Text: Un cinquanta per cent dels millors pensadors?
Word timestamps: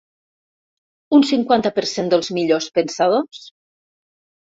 Un 1.17 1.25
cinquanta 1.31 1.71
per 1.75 1.83
cent 1.89 2.09
dels 2.13 2.31
millors 2.37 2.69
pensadors? 2.79 3.43